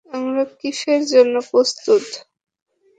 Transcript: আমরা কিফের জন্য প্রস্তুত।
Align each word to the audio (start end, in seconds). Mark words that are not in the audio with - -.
আমরা 0.09 0.43
কিফের 0.59 1.01
জন্য 1.13 1.35
প্রস্তুত। 1.49 2.05